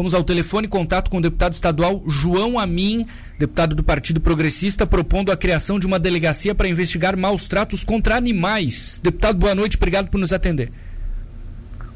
Vamos 0.00 0.14
ao 0.14 0.24
telefone, 0.24 0.66
contato 0.66 1.10
com 1.10 1.18
o 1.18 1.20
deputado 1.20 1.52
estadual 1.52 2.02
João 2.06 2.58
Amin, 2.58 3.04
deputado 3.38 3.74
do 3.74 3.84
Partido 3.84 4.18
Progressista, 4.18 4.86
propondo 4.86 5.30
a 5.30 5.36
criação 5.36 5.78
de 5.78 5.86
uma 5.86 5.98
delegacia 5.98 6.54
para 6.54 6.66
investigar 6.66 7.18
maus 7.18 7.46
tratos 7.46 7.84
contra 7.84 8.16
animais. 8.16 8.98
Deputado, 9.04 9.38
boa 9.38 9.54
noite, 9.54 9.76
obrigado 9.76 10.08
por 10.08 10.16
nos 10.16 10.32
atender. 10.32 10.72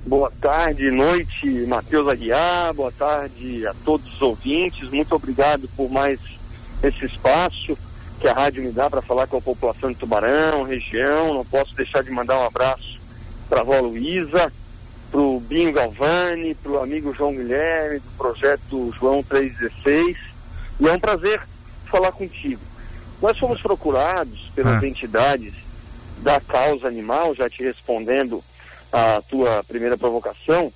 Boa 0.06 0.30
tarde, 0.38 0.90
noite, 0.90 1.48
Matheus 1.67 2.06
Aguiar, 2.06 2.75
boa 2.75 2.93
tarde 2.93 3.67
a 3.67 3.72
todos 3.87 4.13
os 4.13 4.21
ouvintes, 4.21 4.91
muito 4.91 5.15
obrigado 5.15 5.67
por 5.75 5.91
mais 5.91 6.21
esse 6.83 7.07
espaço 7.07 7.75
que 8.21 8.29
a 8.29 8.35
rádio 8.35 8.65
me 8.65 8.71
dá 8.71 8.91
para 8.91 9.01
falar 9.01 9.27
com 9.27 9.39
a 9.39 9.41
população 9.41 9.91
de 9.91 9.97
Tubarão, 9.97 10.65
região. 10.65 11.33
Não 11.33 11.45
posso 11.47 11.75
deixar 11.75 12.03
de 12.03 12.11
mandar 12.11 12.39
um 12.39 12.45
abraço 12.45 13.01
para 13.49 13.61
a 13.61 13.63
avó 13.63 13.81
Luísa, 13.81 14.53
para 15.15 15.22
o 15.22 15.38
Binho 15.38 15.71
Galvani, 15.71 16.56
para 16.56 16.73
o 16.73 16.83
amigo 16.83 17.15
João 17.15 17.33
Guilherme, 17.33 18.01
do 18.01 18.10
projeto 18.19 18.92
João 18.98 19.23
316. 19.23 20.16
E 20.80 20.89
é 20.89 20.93
um 20.93 20.98
prazer 20.98 21.41
falar 21.89 22.11
contigo. 22.11 22.61
Nós 23.23 23.39
fomos 23.39 23.62
procurados 23.62 24.51
pelas 24.56 24.83
ah. 24.83 24.87
entidades 24.89 25.55
da 26.19 26.41
causa 26.41 26.89
animal, 26.89 27.33
já 27.33 27.48
te 27.48 27.62
respondendo 27.62 28.42
a 28.92 29.23
tua 29.29 29.62
primeira 29.62 29.97
provocação, 29.97 30.73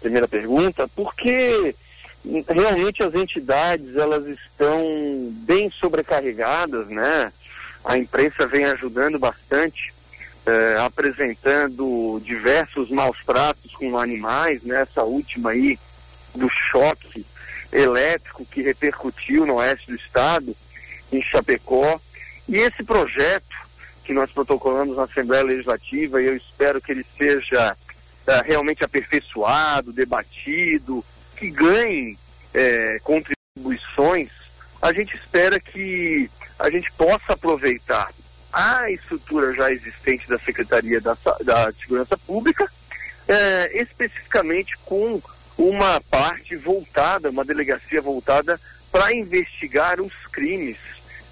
primeira 0.00 0.28
pergunta, 0.28 0.86
porque 0.94 1.74
realmente 2.48 3.02
as 3.02 3.12
entidades 3.12 3.96
elas 3.96 4.24
estão 4.24 5.32
bem 5.32 5.68
sobrecarregadas, 5.80 6.86
né? 6.86 7.32
A 7.84 7.98
imprensa 7.98 8.46
vem 8.46 8.66
ajudando 8.66 9.18
bastante, 9.18 9.92
eh, 10.46 10.76
apresentando 10.84 12.20
diversos 12.24 12.90
maus 12.90 13.16
tratos 13.24 13.72
com 13.74 13.98
animais, 13.98 14.62
né? 14.62 14.86
Última 14.96 15.50
aí 15.50 15.78
do 16.34 16.48
choque 16.70 17.26
elétrico 17.72 18.44
que 18.44 18.62
repercutiu 18.62 19.46
no 19.46 19.56
oeste 19.56 19.88
do 19.88 19.96
estado, 19.96 20.56
em 21.12 21.22
Chapecó. 21.22 22.00
E 22.48 22.56
esse 22.56 22.82
projeto 22.82 23.56
que 24.04 24.12
nós 24.12 24.30
protocolamos 24.30 24.96
na 24.96 25.04
Assembleia 25.04 25.44
Legislativa 25.44 26.20
e 26.20 26.26
eu 26.26 26.36
espero 26.36 26.80
que 26.80 26.90
ele 26.92 27.06
seja 27.16 27.76
é, 28.26 28.42
realmente 28.42 28.84
aperfeiçoado, 28.84 29.92
debatido, 29.92 31.04
que 31.36 31.50
ganhe 31.50 32.18
é, 32.52 33.00
contribuições, 33.02 34.30
a 34.80 34.92
gente 34.92 35.16
espera 35.16 35.60
que 35.60 36.30
a 36.58 36.70
gente 36.70 36.90
possa 36.92 37.32
aproveitar 37.32 38.12
a 38.52 38.90
estrutura 38.90 39.52
já 39.54 39.70
existente 39.70 40.28
da 40.28 40.38
Secretaria 40.38 41.00
da, 41.00 41.16
da 41.44 41.72
Segurança 41.72 42.16
Pública, 42.18 42.70
é, 43.28 43.82
especificamente 43.82 44.76
com 44.84 45.20
uma 45.56 46.00
parte 46.10 46.56
voltada, 46.56 47.30
uma 47.30 47.44
delegacia 47.44 48.00
voltada 48.00 48.60
para 48.90 49.12
investigar 49.14 50.00
os 50.00 50.12
crimes 50.32 50.76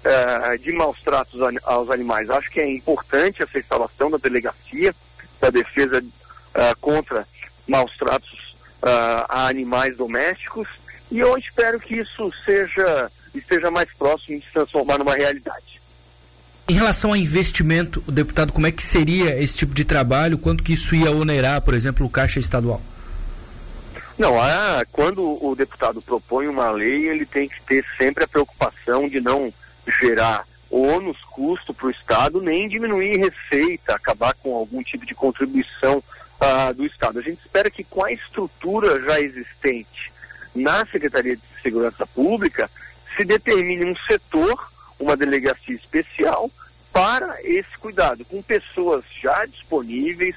uh, 0.05 0.57
de 0.59 0.71
maus 0.71 1.01
tratos 1.01 1.39
aos 1.63 1.89
animais. 1.89 2.29
Acho 2.29 2.49
que 2.49 2.59
é 2.59 2.71
importante 2.71 3.43
essa 3.43 3.57
instalação 3.57 4.09
da 4.09 4.17
delegacia 4.17 4.95
da 5.41 5.49
defesa 5.49 6.01
uh, 6.01 6.77
contra 6.79 7.27
maus 7.67 7.95
tratos 7.97 8.55
uh, 8.83 9.25
a 9.27 9.47
animais 9.47 9.97
domésticos 9.97 10.67
e 11.11 11.19
eu 11.19 11.37
espero 11.37 11.79
que 11.79 11.95
isso 11.95 12.31
seja 12.45 13.11
esteja 13.33 13.69
mais 13.69 13.89
próximo 13.93 14.39
de 14.39 14.45
se 14.45 14.51
transformar 14.51 14.97
numa 14.97 15.13
realidade. 15.13 15.68
Em 16.69 16.73
relação 16.73 17.11
a 17.11 17.17
investimento, 17.17 18.03
o 18.07 18.11
deputado, 18.11 18.53
como 18.53 18.67
é 18.67 18.71
que 18.71 18.83
seria 18.83 19.41
esse 19.41 19.57
tipo 19.57 19.73
de 19.73 19.83
trabalho? 19.83 20.37
Quanto 20.37 20.63
que 20.63 20.73
isso 20.73 20.93
ia 20.93 21.09
onerar, 21.09 21.61
por 21.63 21.73
exemplo, 21.73 22.05
o 22.05 22.09
Caixa 22.09 22.39
Estadual? 22.39 22.79
Não, 24.19 24.39
a, 24.39 24.85
quando 24.91 25.43
o 25.43 25.55
deputado 25.55 25.99
propõe 25.99 26.47
uma 26.47 26.69
lei, 26.69 27.09
ele 27.09 27.25
tem 27.25 27.49
que 27.49 27.59
ter 27.63 27.83
sempre 27.97 28.23
a 28.23 28.27
preocupação 28.27 29.09
de 29.09 29.19
não 29.19 29.51
gerar 29.99 30.45
ônus, 30.69 31.17
custo 31.31 31.73
para 31.73 31.87
o 31.87 31.89
Estado, 31.89 32.39
nem 32.39 32.69
diminuir 32.69 33.17
receita, 33.17 33.95
acabar 33.95 34.35
com 34.35 34.53
algum 34.53 34.83
tipo 34.83 35.07
de 35.07 35.15
contribuição 35.15 35.97
uh, 35.97 36.73
do 36.75 36.85
Estado. 36.85 37.17
A 37.17 37.23
gente 37.23 37.39
espera 37.39 37.71
que 37.71 37.83
com 37.83 38.03
a 38.03 38.11
estrutura 38.11 39.01
já 39.01 39.19
existente 39.19 40.11
na 40.53 40.85
Secretaria 40.85 41.35
de 41.35 41.41
Segurança 41.63 42.05
Pública, 42.05 42.69
se 43.17 43.25
determine 43.25 43.85
um 43.85 43.95
setor, 44.07 44.71
uma 44.99 45.15
delegacia 45.15 45.75
especial 45.75 46.51
para 46.91 47.37
esse 47.43 47.77
cuidado, 47.79 48.25
com 48.25 48.41
pessoas 48.41 49.03
já 49.21 49.45
disponíveis, 49.45 50.35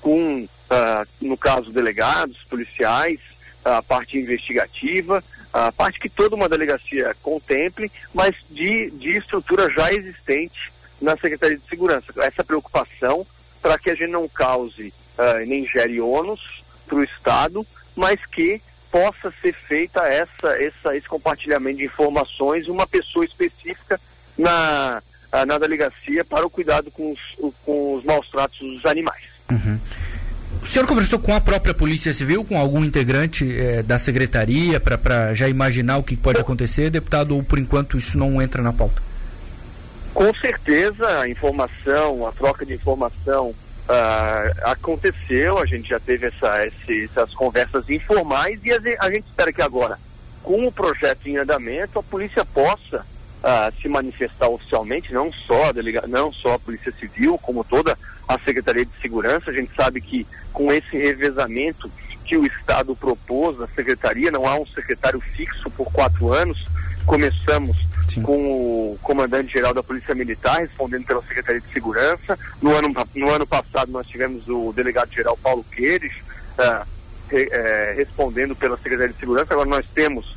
com, 0.00 0.44
uh, 0.44 1.08
no 1.20 1.36
caso, 1.36 1.72
delegados, 1.72 2.42
policiais, 2.44 3.18
a 3.64 3.82
parte 3.82 4.18
investigativa, 4.18 5.24
a 5.52 5.72
parte 5.72 5.98
que 5.98 6.08
toda 6.08 6.36
uma 6.36 6.48
delegacia 6.48 7.16
contemple, 7.22 7.90
mas 8.12 8.34
de, 8.50 8.90
de 8.90 9.16
estrutura 9.16 9.70
já 9.70 9.92
existente 9.92 10.72
na 11.00 11.16
Secretaria 11.16 11.56
de 11.56 11.68
Segurança. 11.68 12.12
Essa 12.18 12.44
preocupação 12.44 13.26
para 13.62 13.78
que 13.78 13.90
a 13.90 13.94
gente 13.94 14.10
não 14.10 14.28
cause 14.28 14.92
uh, 15.18 15.46
nem 15.46 15.66
gere 15.66 16.00
ônus 16.00 16.62
para 16.86 16.96
o 16.96 17.04
Estado, 17.04 17.66
mas 17.96 18.20
que 18.26 18.60
possa 18.94 19.34
ser 19.42 19.52
feita 19.66 20.06
essa, 20.06 20.56
essa, 20.56 20.96
esse 20.96 21.08
compartilhamento 21.08 21.78
de 21.78 21.84
informações, 21.84 22.68
uma 22.68 22.86
pessoa 22.86 23.24
específica 23.24 24.00
na, 24.38 25.02
uh, 25.32 25.44
na 25.44 25.58
delegacia 25.58 26.24
para 26.24 26.46
o 26.46 26.50
cuidado 26.50 26.92
com 26.92 27.10
os, 27.10 27.52
com 27.64 27.96
os 27.96 28.04
maus 28.04 28.28
tratos 28.30 28.60
dos 28.60 28.86
animais. 28.86 29.24
Uhum. 29.50 29.80
O 30.62 30.66
senhor 30.66 30.86
conversou 30.86 31.18
com 31.18 31.34
a 31.34 31.40
própria 31.40 31.74
Polícia 31.74 32.14
Civil, 32.14 32.44
com 32.44 32.56
algum 32.56 32.84
integrante 32.84 33.44
eh, 33.58 33.82
da 33.82 33.98
secretaria, 33.98 34.78
para 34.78 35.34
já 35.34 35.48
imaginar 35.48 35.98
o 35.98 36.02
que 36.04 36.16
pode 36.16 36.40
acontecer, 36.40 36.88
deputado, 36.88 37.34
ou 37.34 37.42
por 37.42 37.58
enquanto 37.58 37.98
isso 37.98 38.16
não 38.16 38.40
entra 38.40 38.62
na 38.62 38.72
pauta? 38.72 39.02
Com 40.14 40.32
certeza 40.36 41.20
a 41.20 41.28
informação, 41.28 42.26
a 42.26 42.32
troca 42.32 42.64
de 42.64 42.74
informação 42.74 43.52
uh, 43.88 44.70
aconteceu, 44.70 45.58
a 45.58 45.66
gente 45.66 45.88
já 45.88 46.00
teve 46.00 46.26
essa, 46.26 46.66
esse, 46.66 47.04
essas 47.04 47.32
conversas 47.34 47.88
informais 47.88 48.60
e 48.64 48.72
a, 48.72 48.78
a, 49.00 49.10
gente 49.10 49.26
espera 49.26 49.52
que 49.52 49.62
agora, 49.62 49.98
com 50.42 50.66
o 50.66 50.72
projeto 50.72 51.26
em 51.26 51.36
andamento, 51.36 51.98
a 51.98 52.02
polícia 52.02 52.44
possa 52.44 53.00
uh, 53.00 53.80
se 53.80 53.88
manifestar 53.88 54.48
oficialmente, 54.48 55.12
não 55.12 55.32
só, 55.32 55.68
a 55.68 55.72
delega, 55.72 56.06
não 56.06 56.32
só 56.32 56.54
a 56.54 56.58
Polícia 56.58 56.92
Civil, 56.98 57.38
como 57.38 57.64
toda 57.64 57.96
a 58.28 58.38
Secretaria 58.38 58.84
de 58.84 58.92
Segurança. 59.00 59.50
A 59.50 59.54
gente 59.54 59.74
sabe 59.74 60.00
que 60.00 60.26
com 60.52 60.72
esse 60.72 60.96
revezamento 60.96 61.90
que 62.24 62.36
o 62.36 62.46
Estado 62.46 62.96
propôs 62.96 63.58
na 63.58 63.66
Secretaria, 63.68 64.30
não 64.30 64.46
há 64.46 64.58
um 64.58 64.66
secretário 64.66 65.20
fixo 65.20 65.70
por 65.70 65.92
quatro 65.92 66.32
anos. 66.32 66.66
Começamos 67.04 67.76
Sim. 68.08 68.22
com 68.22 68.36
o 68.36 68.98
comandante-geral 69.02 69.74
da 69.74 69.82
Polícia 69.82 70.14
Militar, 70.14 70.60
respondendo 70.60 71.04
pela 71.04 71.22
Secretaria 71.22 71.60
de 71.60 71.72
Segurança. 71.72 72.38
No 72.60 72.74
ano, 72.74 72.92
no 73.14 73.30
ano 73.30 73.46
passado 73.46 73.90
nós 73.90 74.06
tivemos 74.06 74.48
o 74.48 74.72
delegado-geral 74.72 75.36
Paulo 75.36 75.64
Queires 75.70 76.12
uh, 76.58 76.86
re, 77.28 77.44
uh, 77.44 77.96
respondendo 77.96 78.54
pela 78.54 78.76
Secretaria 78.76 79.12
de 79.12 79.20
Segurança. 79.20 79.54
Agora 79.54 79.68
nós 79.68 79.86
temos 79.94 80.36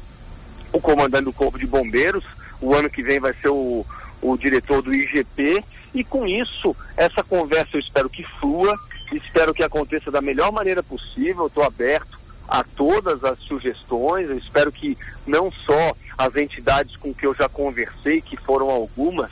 o 0.72 0.82
comandante 0.82 1.26
do 1.26 1.34
Corpo 1.34 1.60
de 1.60 1.68
Bombeiros. 1.68 2.24
O 2.60 2.74
ano 2.74 2.90
que 2.90 3.04
vem 3.04 3.20
vai 3.20 3.34
ser 3.42 3.50
o, 3.50 3.86
o 4.22 4.38
diretor 4.38 4.82
do 4.82 4.94
IGP 4.94 5.64
e 5.94 6.04
com 6.04 6.28
isso, 6.28 6.76
essa 6.96 7.24
conversa 7.24 7.72
eu 7.74 7.80
espero 7.80 8.08
que 8.08 8.24
flua, 8.40 8.78
espero 9.12 9.54
que 9.54 9.64
aconteça 9.64 10.12
da 10.12 10.22
melhor 10.22 10.52
maneira 10.52 10.84
possível. 10.84 11.48
Estou 11.48 11.64
aberto 11.64 12.20
a 12.48 12.64
todas 12.64 13.24
as 13.24 13.40
sugestões. 13.40 14.30
Eu 14.30 14.38
espero 14.38 14.72
que 14.72 14.98
não 15.26 15.52
só 15.52 15.96
as 16.18 16.36
entidades 16.36 16.96
com 16.96 17.14
que 17.14 17.26
eu 17.26 17.36
já 17.36 17.48
conversei, 17.48 18.22
que 18.22 18.36
foram 18.36 18.70
algumas, 18.70 19.32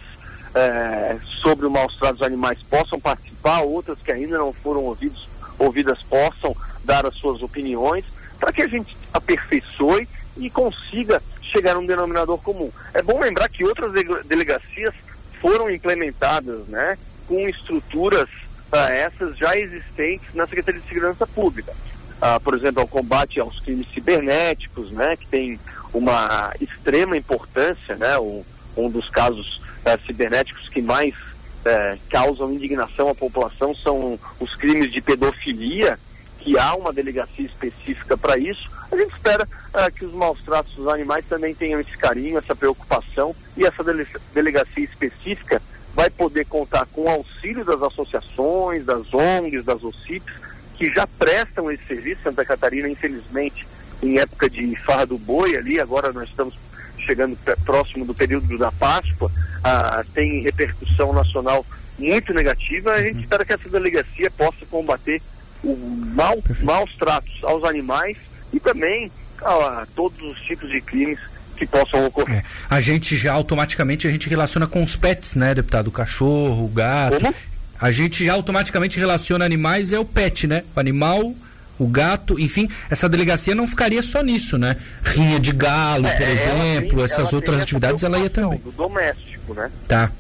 é, 0.54 1.18
sobre 1.42 1.66
o 1.66 1.72
maus 1.72 1.98
tratos 1.98 2.22
animais 2.22 2.60
possam 2.70 3.00
participar, 3.00 3.62
outras 3.62 3.98
que 4.04 4.12
ainda 4.12 4.38
não 4.38 4.54
foram 4.54 4.84
ouvidos, 4.84 5.28
ouvidas 5.58 6.02
possam 6.04 6.56
dar 6.84 7.06
as 7.06 7.16
suas 7.16 7.42
opiniões, 7.42 8.06
para 8.40 8.54
que 8.54 8.62
a 8.62 8.68
gente 8.68 8.96
aperfeiçoe 9.14 10.08
e 10.38 10.50
consiga 10.50 11.22
chegar 11.42 11.76
a 11.76 11.80
um 11.80 11.86
denominador 11.86 12.38
comum. 12.38 12.72
É 12.94 13.02
bom 13.02 13.20
lembrar 13.20 13.50
que 13.50 13.64
outras 13.64 13.92
delegacias 14.26 14.94
foram 15.42 15.70
implementadas, 15.70 16.68
né, 16.68 16.98
com 17.28 17.48
estruturas 17.48 18.30
uh, 18.72 18.78
essas 18.90 19.38
já 19.38 19.58
existentes 19.58 20.34
na 20.34 20.48
Secretaria 20.48 20.82
de 20.82 20.88
Segurança 20.88 21.26
Pública. 21.26 21.74
Uh, 22.16 22.40
por 22.42 22.56
exemplo, 22.56 22.82
ao 22.82 22.88
combate 22.88 23.40
aos 23.40 23.60
crimes 23.60 23.88
cibernéticos, 23.94 24.92
né, 24.92 25.16
que 25.18 25.28
tem 25.28 25.60
uma 25.96 26.54
extrema 26.60 27.16
importância, 27.16 27.96
né, 27.96 28.18
um, 28.20 28.44
um 28.76 28.90
dos 28.90 29.10
casos 29.10 29.62
uh, 29.86 30.06
cibernéticos 30.06 30.68
que 30.68 30.82
mais 30.82 31.16
uh, 31.16 31.98
causam 32.10 32.52
indignação 32.52 33.10
à 33.10 33.16
população 33.16 33.74
são 33.76 34.20
os 34.40 34.54
crimes 34.56 34.92
de 34.92 35.02
pedofilia, 35.02 35.98
que 36.40 36.58
há 36.60 36.76
uma 36.76 36.92
delegacia 36.92 37.46
específica 37.46 38.18
para 38.18 38.38
isso. 38.38 38.70
A 38.92 38.96
gente 38.98 39.14
espera 39.14 39.48
uh, 39.48 39.92
que 39.94 40.06
os 40.06 40.14
maus 40.14 40.42
tratos 40.44 40.74
dos 40.76 40.88
animais 40.90 41.26
também 41.28 41.56
tenham 41.56 41.80
esse 41.80 41.98
carinho, 41.98 42.38
essa 42.38 42.56
preocupação 42.56 43.34
e 43.56 43.66
essa 43.66 43.84
dele 43.84 44.06
delegacia 44.34 44.84
específica 44.84 45.62
vai 45.94 46.10
poder 46.10 46.46
contar 46.46 46.86
com 46.88 47.04
o 47.04 47.10
auxílio 47.10 47.64
das 47.64 47.82
associações, 47.82 48.86
das 48.86 49.14
ONGs, 49.14 49.64
das 49.64 49.82
OCIPs, 49.82 50.36
que 50.76 50.94
já 50.94 51.08
prestam 51.08 51.72
esse 51.72 51.86
serviço. 51.86 52.22
Santa 52.22 52.44
Catarina, 52.44 52.90
infelizmente, 52.90 53.66
em 54.02 54.18
época 54.18 54.50
de 54.50 54.76
farra 54.78 55.06
do 55.06 55.18
boi 55.18 55.56
ali, 55.56 55.80
agora 55.80 56.12
nós 56.12 56.30
estamos 56.30 56.54
chegando 57.00 57.38
próximo 57.64 58.06
do 58.06 58.14
período 58.14 58.58
da 58.58 58.72
Páscoa, 58.72 59.32
ah, 59.64 60.04
tem 60.14 60.42
repercussão 60.42 61.14
nacional 61.14 61.66
muito 61.98 62.34
negativa. 62.34 62.92
A 62.92 63.02
gente 63.02 63.16
uhum. 63.16 63.22
espera 63.22 63.46
que 63.46 63.54
essa 63.54 63.70
delegacia 63.70 64.30
possa 64.32 64.66
combater 64.70 65.22
o 65.64 65.76
mal, 66.16 66.38
maus 66.62 66.96
tratos 66.98 67.44
aos 67.44 67.64
animais 67.64 68.18
e 68.54 68.60
também 68.60 69.12
a 69.42 69.86
todos 69.96 70.20
os 70.22 70.42
tipos 70.42 70.70
de 70.70 70.82
crimes 70.82 71.20
que 71.56 71.66
possam 71.66 72.06
ocorrer. 72.06 72.38
É. 72.38 72.44
A 72.70 72.82
gente 72.82 73.16
já 73.16 73.34
automaticamente 73.34 74.08
a 74.08 74.12
gente 74.12 74.30
relaciona 74.30 74.68
com 74.68 74.84
os 74.84 74.96
pets, 74.96 75.36
né, 75.36 75.54
deputado? 75.56 75.88
O 75.88 75.92
cachorro, 75.92 76.66
o 76.66 76.70
gato. 76.70 77.22
Como? 77.22 77.34
A 77.80 77.92
gente 77.92 78.26
já 78.26 78.34
automaticamente 78.34 79.00
relaciona 79.00 79.46
animais 79.46 79.92
é 79.92 80.00
o 80.00 80.06
pet, 80.06 80.48
né? 80.48 80.64
O 80.76 80.80
animal, 80.80 81.34
o 81.78 81.88
gato, 81.88 82.40
enfim, 82.40 82.70
essa 82.90 83.10
delegacia 83.10 83.54
não 83.54 83.68
ficaria 83.68 84.02
só 84.02 84.22
nisso, 84.22 84.58
né? 84.58 84.78
Rinha 85.04 85.40
de 85.40 85.52
galo, 85.52 86.08
é, 86.08 86.16
por 86.16 86.28
exemplo, 86.28 86.96
tem, 86.96 87.04
essas 87.04 87.34
outras 87.34 87.62
atividades 87.62 88.04
ela 88.04 88.18
ia 88.18 88.30
também. 88.30 88.60
Do 88.60 88.72
doméstico, 88.72 89.54
né? 89.54 89.70
Tá. 89.88 90.12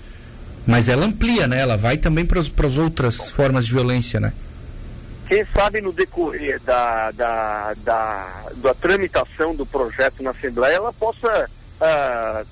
Mas 0.65 0.89
ela 0.89 1.05
amplia, 1.05 1.47
né? 1.47 1.59
Ela 1.59 1.77
vai 1.77 1.97
também 1.97 2.25
para 2.25 2.39
as 2.39 2.77
outras 2.77 3.29
formas 3.29 3.65
de 3.65 3.73
violência, 3.73 4.19
né? 4.19 4.33
Quem 5.27 5.45
sabe 5.55 5.81
no 5.81 5.91
decorrer 5.91 6.59
da, 6.61 7.11
da, 7.11 7.73
da, 7.83 8.43
da 8.57 8.73
tramitação 8.75 9.55
do 9.55 9.65
projeto 9.65 10.21
na 10.21 10.31
Assembleia 10.31 10.75
ela 10.75 10.93
possa 10.93 11.49
uh, 11.81 12.45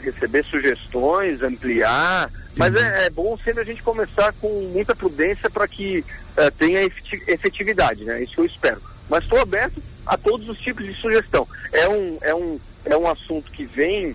receber 0.00 0.44
sugestões, 0.44 1.42
ampliar, 1.42 2.30
mas 2.56 2.74
é, 2.74 3.06
é, 3.06 3.10
bom 3.10 3.36
sempre 3.38 3.62
a 3.62 3.64
gente 3.64 3.82
começar 3.82 4.32
com 4.34 4.48
muita 4.72 4.94
prudência 4.94 5.50
para 5.50 5.66
que 5.66 5.98
uh, 5.98 6.50
tenha 6.58 6.82
efetividade, 7.26 8.04
né? 8.04 8.22
Isso 8.22 8.40
eu 8.40 8.44
espero. 8.44 8.80
Mas 9.08 9.24
estou 9.24 9.40
aberto 9.40 9.82
a 10.06 10.16
todos 10.16 10.48
os 10.48 10.58
tipos 10.58 10.84
de 10.84 10.94
sugestão. 10.94 11.48
É 11.72 11.88
um, 11.88 12.18
é 12.20 12.34
um, 12.34 12.60
é 12.84 12.96
um 12.96 13.08
assunto 13.08 13.50
que 13.50 13.64
vem 13.64 14.14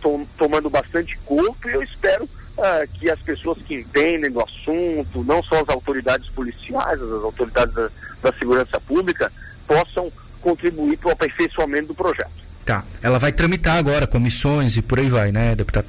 to 0.00 0.28
tomando 0.36 0.70
bastante 0.70 1.18
corpo 1.24 1.68
e 1.68 1.72
eu 1.72 1.82
espero 1.82 2.24
uh, 2.24 2.88
que 2.94 3.10
as 3.10 3.20
pessoas 3.20 3.58
que 3.62 3.74
entendem 3.74 4.30
do 4.30 4.40
assunto, 4.40 5.24
não 5.24 5.42
só 5.42 5.60
as 5.60 5.68
autoridades 5.68 6.28
policiais, 6.30 7.02
as 7.02 7.24
autoridades 7.24 7.74
da, 7.74 7.90
da 8.22 8.32
segurança 8.38 8.80
pública, 8.80 9.32
possam 9.66 10.12
contribuir 10.40 10.96
para 10.98 11.08
o 11.08 11.12
aperfeiçoamento 11.12 11.88
do 11.88 11.94
projeto. 11.94 12.30
Tá. 12.64 12.84
Ela 13.02 13.18
vai 13.18 13.32
tramitar 13.32 13.76
agora 13.76 14.06
comissões 14.06 14.76
e 14.76 14.82
por 14.82 14.98
aí 14.98 15.08
vai, 15.08 15.32
né, 15.32 15.54
deputado? 15.54 15.86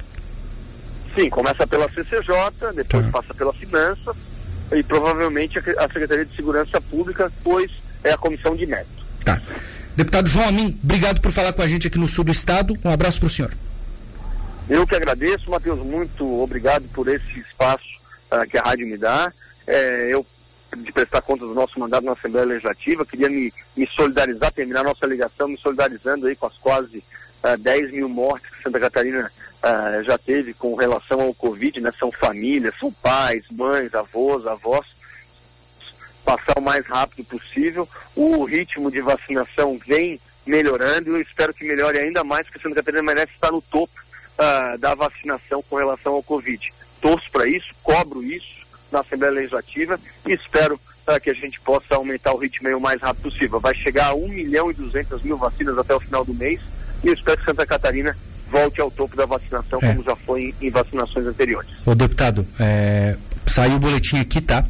Sim, 1.14 1.30
começa 1.30 1.66
pela 1.66 1.88
CCJ, 1.90 2.72
depois 2.74 3.04
tá. 3.06 3.12
passa 3.12 3.34
pela 3.34 3.54
Finanças 3.54 4.16
e 4.72 4.82
provavelmente 4.82 5.58
a 5.58 5.82
Secretaria 5.82 6.24
de 6.24 6.34
Segurança 6.34 6.80
Pública, 6.80 7.30
pois 7.42 7.70
é 8.02 8.12
a 8.12 8.18
comissão 8.18 8.56
de 8.56 8.66
mérito. 8.66 9.04
Tá. 9.24 9.40
Deputado 9.96 10.28
João 10.28 10.48
Amin, 10.48 10.78
obrigado 10.82 11.20
por 11.20 11.30
falar 11.30 11.52
com 11.52 11.62
a 11.62 11.68
gente 11.68 11.86
aqui 11.86 11.98
no 11.98 12.08
sul 12.08 12.24
do 12.24 12.32
estado. 12.32 12.76
Um 12.84 12.90
abraço 12.90 13.20
para 13.20 13.26
o 13.28 13.30
senhor. 13.30 13.52
Eu 14.68 14.86
que 14.86 14.96
agradeço, 14.96 15.50
Matheus, 15.50 15.78
muito 15.78 16.42
obrigado 16.42 16.84
por 16.92 17.06
esse 17.06 17.38
espaço 17.40 17.84
uh, 18.32 18.48
que 18.48 18.58
a 18.58 18.62
rádio 18.62 18.88
me 18.88 18.96
dá. 18.96 19.32
É, 19.66 20.08
eu, 20.10 20.26
de 20.76 20.92
prestar 20.92 21.22
conta 21.22 21.44
do 21.44 21.54
nosso 21.54 21.78
mandato 21.78 22.04
na 22.04 22.12
Assembleia 22.12 22.46
Legislativa, 22.46 23.06
queria 23.06 23.28
me, 23.28 23.52
me 23.76 23.86
solidarizar, 23.86 24.52
terminar 24.52 24.84
nossa 24.84 25.06
ligação 25.06 25.48
me 25.48 25.58
solidarizando 25.58 26.26
aí 26.26 26.36
com 26.36 26.46
as 26.46 26.56
quase 26.58 26.98
uh, 26.98 27.04
ah, 27.42 27.56
10 27.56 27.92
mil 27.92 28.08
mortes 28.08 28.50
que 28.50 28.62
Santa 28.62 28.80
Catarina 28.80 29.30
uh, 29.62 30.02
já 30.04 30.18
teve 30.18 30.54
com 30.54 30.74
relação 30.74 31.20
ao 31.20 31.34
Covid, 31.34 31.80
né? 31.80 31.92
São 31.98 32.10
famílias, 32.10 32.74
são 32.78 32.92
pais, 32.92 33.44
mães, 33.50 33.94
avós, 33.94 34.46
avós. 34.46 34.86
Passar 36.24 36.58
o 36.58 36.62
mais 36.62 36.86
rápido 36.86 37.24
possível. 37.24 37.88
O 38.16 38.44
ritmo 38.44 38.90
de 38.90 39.00
vacinação 39.00 39.78
vem 39.86 40.18
melhorando 40.46 41.10
e 41.10 41.12
eu 41.12 41.20
espero 41.20 41.52
que 41.52 41.64
melhore 41.64 41.98
ainda 41.98 42.24
mais, 42.24 42.46
porque 42.46 42.60
Santa 42.60 42.76
Catarina 42.76 43.02
merece 43.02 43.32
estar 43.34 43.52
no 43.52 43.60
topo 43.60 43.92
uh, 44.38 44.78
da 44.78 44.94
vacinação 44.94 45.62
com 45.62 45.76
relação 45.76 46.14
ao 46.14 46.22
Covid. 46.22 46.72
Torço 47.00 47.30
para 47.30 47.46
isso, 47.46 47.68
cobro 47.82 48.22
isso 48.22 48.63
na 48.94 49.00
Assembleia 49.00 49.34
Legislativa 49.34 49.98
e 50.26 50.32
espero 50.32 50.74
uh, 50.74 51.20
que 51.20 51.30
a 51.30 51.34
gente 51.34 51.60
possa 51.60 51.94
aumentar 51.94 52.32
o 52.32 52.38
ritmo 52.38 52.68
o 52.76 52.80
mais 52.80 53.00
rápido 53.00 53.30
possível. 53.30 53.60
Vai 53.60 53.74
chegar 53.74 54.08
a 54.08 54.14
1 54.14 54.28
milhão 54.28 54.70
e 54.70 54.74
200 54.74 55.22
mil 55.22 55.36
vacinas 55.36 55.76
até 55.76 55.94
o 55.94 56.00
final 56.00 56.24
do 56.24 56.32
mês 56.32 56.60
e 57.02 57.08
eu 57.08 57.14
espero 57.14 57.38
que 57.38 57.44
Santa 57.44 57.66
Catarina 57.66 58.16
volte 58.50 58.80
ao 58.80 58.90
topo 58.90 59.16
da 59.16 59.26
vacinação, 59.26 59.78
é. 59.82 59.88
como 59.88 60.02
já 60.04 60.16
foi 60.16 60.54
em, 60.60 60.66
em, 60.68 60.70
vacinações 60.70 61.26
anteriores. 61.26 61.70
Ô 61.84 61.94
deputado, 61.94 62.46
é, 62.58 63.16
saiu 63.46 63.76
o 63.76 63.78
boletim 63.78 64.18
aqui, 64.18 64.40
tá? 64.40 64.64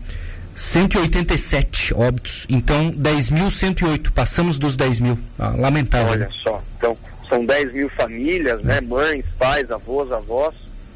187 0.57 1.95
óbitos, 1.95 2.47
então 2.49 2.93
10.108, 2.93 4.11
passamos 4.13 4.59
dos 4.59 4.77
10 4.77 5.01
mil. 5.01 5.19
Ah, 5.39 5.51
lamentável. 5.51 6.13
Olha 6.13 6.31
só, 6.43 6.63
então 6.79 6.97
são 7.29 7.45
10 7.45 7.73
mil 7.73 7.91
famílias, 7.91 8.63
né? 8.63 8.81
Mães, 8.81 9.25
pais, 9.39 9.71
avós, 9.71 10.11
avós. 10.13 10.55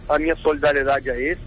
A 0.08 0.19
minha 0.19 0.36
solidariedade 0.36 1.10
a 1.10 1.20
estes. 1.20 1.44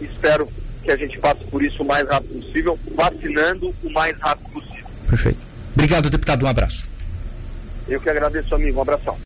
Espero 0.00 0.48
que 0.86 0.92
a 0.92 0.96
gente 0.96 1.18
passe 1.18 1.44
por 1.44 1.62
isso 1.62 1.82
o 1.82 1.86
mais 1.86 2.08
rápido 2.08 2.40
possível, 2.40 2.78
vacinando 2.94 3.74
o 3.82 3.90
mais 3.90 4.16
rápido 4.20 4.48
possível. 4.50 4.86
Perfeito. 5.08 5.38
Obrigado, 5.74 6.08
deputado. 6.08 6.46
Um 6.46 6.48
abraço. 6.48 6.86
Eu 7.88 8.00
que 8.00 8.08
agradeço, 8.08 8.54
amigo. 8.54 8.78
Um 8.78 8.82
abração. 8.82 9.14